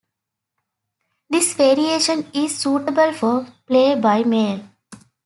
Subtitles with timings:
[1.29, 4.67] This variation is suitable for play by mail.